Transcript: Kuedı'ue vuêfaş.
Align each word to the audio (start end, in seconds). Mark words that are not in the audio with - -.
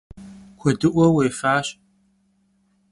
Kuedı'ue 0.59 1.07
vuêfaş. 1.13 1.67